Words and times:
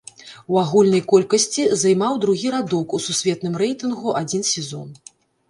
У 0.53 0.55
агульнай 0.61 1.03
колькасці 1.11 1.65
займаў 1.81 2.17
другі 2.23 2.47
радок 2.57 2.97
у 2.99 3.01
сусветным 3.07 3.61
рэйтынгу 3.65 4.17
адзін 4.25 4.43
сезон. 4.55 4.91